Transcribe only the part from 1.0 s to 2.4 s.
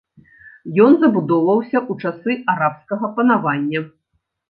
забудоўваўся ў часы